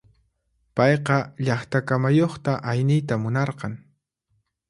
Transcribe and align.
Payqa 0.79 1.17
llaqta 1.49 1.81
kamayuqta 1.91 2.57
ayniyta 2.71 3.21
munarqan. 3.27 3.73